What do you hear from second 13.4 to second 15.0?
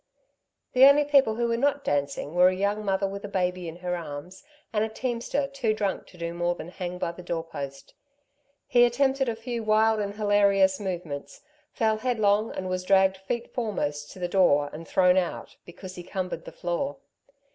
foremost to the door and